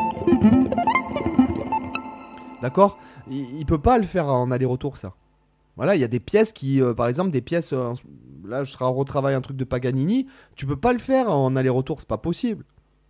d'accord, 2.61 2.99
il, 3.31 3.59
il 3.59 3.67
peut 3.67 3.79
pas 3.79 3.99
le 3.99 4.05
faire 4.05 4.27
en 4.27 4.51
aller-retour, 4.51 4.97
ça. 4.97 5.15
Voilà, 5.77 5.95
il 5.95 6.01
y 6.01 6.05
a 6.05 6.09
des 6.09 6.21
pièces 6.21 6.53
qui, 6.53 6.83
euh, 6.83 6.93
par 6.93 7.07
exemple, 7.07 7.31
des 7.31 7.41
pièces. 7.41 7.73
Là, 8.51 8.65
je 8.65 8.77
retravaille 8.79 9.35
un 9.35 9.41
truc 9.41 9.57
de 9.57 9.65
Paganini. 9.65 10.27
Tu 10.57 10.67
peux 10.67 10.77
pas 10.77 10.93
le 10.93 10.99
faire 10.99 11.31
en 11.31 11.57
aller-retour, 11.57 12.01
c'est 12.01 12.09
pas 12.09 12.19
possible. 12.19 12.65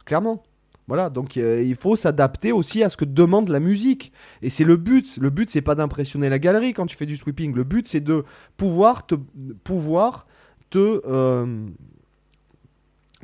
Clairement. 0.04 0.42
Voilà, 0.86 1.08
donc 1.08 1.36
euh, 1.36 1.62
il 1.62 1.76
faut 1.76 1.94
s'adapter 1.94 2.50
aussi 2.50 2.82
à 2.82 2.88
ce 2.88 2.96
que 2.96 3.04
demande 3.04 3.48
la 3.48 3.60
musique. 3.60 4.12
Et 4.42 4.50
c'est 4.50 4.64
le 4.64 4.76
but. 4.76 5.18
Le 5.18 5.30
but, 5.30 5.48
c'est 5.48 5.62
pas 5.62 5.74
d'impressionner 5.76 6.28
la 6.28 6.38
galerie 6.38 6.74
quand 6.74 6.86
tu 6.86 6.96
fais 6.96 7.06
du 7.06 7.16
sweeping. 7.16 7.54
Le 7.54 7.64
but, 7.64 7.86
c'est 7.86 8.00
de 8.00 8.24
pouvoir 8.56 9.06
te, 9.06 9.14
pouvoir 9.62 10.26
te 10.68 11.00
euh, 11.06 11.66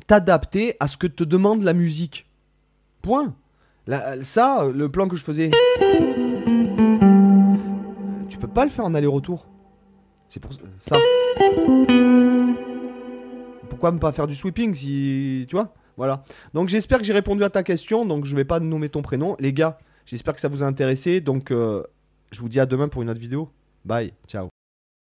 t'adapter 0.07 0.75
à 0.79 0.87
ce 0.87 0.95
que 0.97 1.07
te 1.07 1.23
demande 1.23 1.63
la 1.63 1.73
musique. 1.73 2.29
Point. 3.01 3.35
Ça, 4.21 4.69
le 4.73 4.89
plan 4.89 5.07
que 5.07 5.15
je 5.15 5.23
faisais, 5.23 5.51
tu 8.29 8.37
peux 8.37 8.47
pas 8.47 8.65
le 8.65 8.71
faire 8.71 8.85
en 8.85 8.93
aller-retour. 8.93 9.47
C'est 10.29 10.39
pour 10.41 10.51
ça. 10.79 10.97
Pourquoi 13.77 13.91
ne 13.91 13.99
pas 13.99 14.11
faire 14.11 14.25
du 14.25 14.33
sweeping 14.33 14.73
si 14.73 15.45
tu 15.47 15.55
vois 15.55 15.71
Voilà. 15.97 16.23
Donc 16.55 16.67
j'espère 16.67 16.97
que 16.97 17.03
j'ai 17.03 17.13
répondu 17.13 17.43
à 17.43 17.51
ta 17.51 17.61
question. 17.61 18.07
Donc 18.07 18.25
je 18.25 18.35
vais 18.35 18.43
pas 18.43 18.59
nommer 18.59 18.89
ton 18.89 19.03
prénom, 19.03 19.35
les 19.39 19.53
gars. 19.53 19.77
J'espère 20.07 20.33
que 20.33 20.39
ça 20.39 20.47
vous 20.47 20.63
a 20.63 20.65
intéressé. 20.65 21.21
Donc 21.21 21.51
euh, 21.51 21.83
je 22.31 22.39
vous 22.39 22.49
dis 22.49 22.59
à 22.59 22.65
demain 22.65 22.87
pour 22.87 23.03
une 23.03 23.09
autre 23.11 23.19
vidéo. 23.19 23.51
Bye, 23.85 24.13
ciao. 24.27 24.49